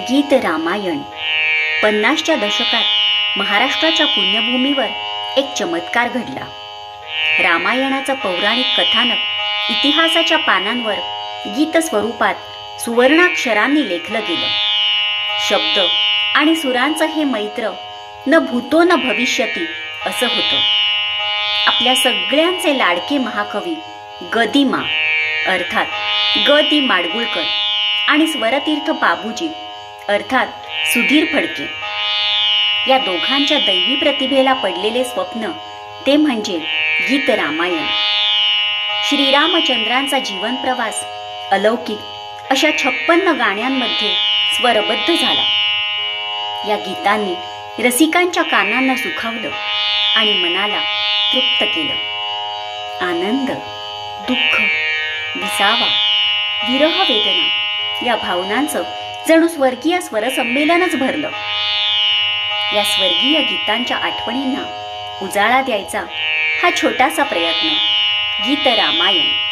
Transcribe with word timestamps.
गीत 0.00 0.32
रामायण. 0.32 0.98
पन्नासच्या 1.82 2.36
दशकात 2.36 2.84
महाराष्ट्राच्या 3.36 4.06
पुण्यभूमीवर 4.06 4.86
एक 5.36 5.44
चमत्कार 5.54 6.08
घडला. 6.08 6.44
रामायणाचं 7.42 8.14
पौराणिक 8.14 8.66
कथानक 8.78 9.18
इतिहासाच्या 9.70 10.38
पानांवर 10.38 10.94
गीत 11.56 11.78
स्वरूपात 11.78 12.34
सुवर्णाक्षरांनी 12.80 13.88
लेखलं 13.88 14.20
गेलं. 14.28 14.46
शब्द 15.48 15.86
आणि 16.34 16.56
सुरांचं 16.56 17.06
हे 17.06 17.24
मैत्र 17.24 17.70
न 18.26 18.38
भूतो 18.38 18.82
न 18.82 18.88
भविष्यती 18.88 19.66
असं 20.06 20.26
होतं. 20.26 20.60
आपल्या 21.66 21.94
सगळ्यांचे 21.94 22.78
लाडके 22.78 23.18
महाकवी 23.18 23.74
गदिमा 24.34 24.82
अर्थात 25.46 25.86
ग 26.48 26.60
दि 26.60 26.80
माडगुळकर 26.80 27.42
आणि 28.08 28.26
स्वरतीर्थ 28.26 28.90
बाबूजी 28.90 29.48
अर्थात 30.08 30.46
सुधीर 30.86 31.24
फडके. 31.32 31.62
या 32.88 32.98
दोघांच्या 32.98 33.58
दैवी 33.58 33.96
प्रतिभेला 33.96 34.52
पडलेले 34.52 35.04
स्वप्न 35.04 35.50
ते 36.06 36.16
म्हणजे 36.16 36.58
गीत 37.10 37.30
रामायण. 37.30 37.86
श्रीरामचंद्रांचा 39.08 40.18
जीवन 40.18 40.54
प्रवास 40.54 41.04
अलौकिक 41.52 41.98
अशा 42.50 42.70
छप्पन्न 42.78 43.28
गाण्यांमध्ये 43.28 44.14
स्वरबद्ध 44.56 45.14
झाला. 45.20 45.42
या 46.68 46.76
गीतांनी 46.76 47.34
रसिकांच्या 47.88 48.42
कानांना 48.42 48.94
सुखावलं 48.94 49.50
आणि 50.16 50.32
मनाला 50.32 50.80
तृप्त 51.32 51.62
केलं. 51.62 51.94
आनंद 53.04 53.50
दुःख 54.28 54.60
विसावा 55.36 55.88
विरह 56.68 57.00
वेदना 57.00 57.48
या 58.06 58.16
भावनांचं 58.16 58.82
जणू 59.30 59.48
स्वर्गीय 59.48 60.00
स्वरसंमेलनच 60.00 60.96
भरलं. 60.96 61.30
या 62.74 62.84
स्वर्गीय 62.84 63.40
गीतांच्या 63.40 63.96
आठवणींना 63.96 64.62
उजाळा 65.22 65.62
द्यायचा 65.62 66.00
हा 66.62 66.70
छोटासा 66.82 67.22
प्रयत्न. 67.22 67.68
गीत 68.46 68.66
रामायण. 68.66 69.49